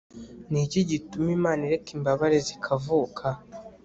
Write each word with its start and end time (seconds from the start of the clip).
ni 0.51 0.59
iki 0.65 0.79
gituma 0.89 1.27
imana 1.37 1.61
ireka 1.67 1.89
imbabare 1.97 2.37
zikavuka 2.47 3.25